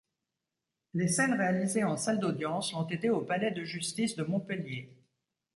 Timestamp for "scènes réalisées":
1.07-1.83